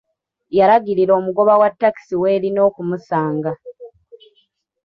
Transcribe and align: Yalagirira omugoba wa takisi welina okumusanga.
Yalagirira 0.57 1.11
omugoba 1.19 1.53
wa 1.61 1.69
takisi 1.79 2.13
welina 2.21 2.61
okumusanga. 2.69 3.51